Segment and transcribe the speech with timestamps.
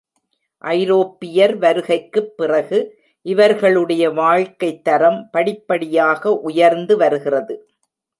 [0.57, 2.99] ஐரோப்பியர் வருகைக்குப் பிறகு,
[3.21, 7.69] இவர்களுடைய வாழ்க்கைத்தரம் படிப்படியாக உயர்ந்து வருகிறது.